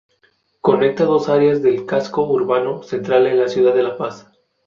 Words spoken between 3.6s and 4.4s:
de La Paz.